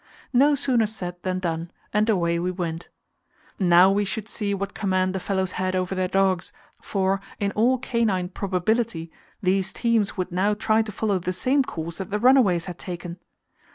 No 0.33 0.55
sooner 0.55 0.87
said 0.87 1.17
than 1.21 1.37
done, 1.37 1.69
and 1.93 2.09
away 2.09 2.39
we 2.39 2.49
went. 2.49 2.89
Now 3.59 3.91
we 3.91 4.03
should 4.03 4.27
see 4.27 4.55
what 4.55 4.73
command 4.73 5.13
the 5.13 5.19
fellows 5.19 5.51
had 5.61 5.75
over 5.75 5.93
their 5.93 6.07
dogs, 6.07 6.51
for, 6.81 7.21
in 7.39 7.51
all 7.51 7.77
canine 7.77 8.29
probability, 8.29 9.11
these 9.43 9.71
teams 9.71 10.17
would 10.17 10.31
now 10.31 10.55
try 10.55 10.81
to 10.81 10.91
follow 10.91 11.19
the 11.19 11.31
same 11.33 11.63
course 11.63 11.99
that 11.99 12.09
the 12.09 12.17
runaways 12.17 12.65
had 12.65 12.79
taken. 12.79 13.19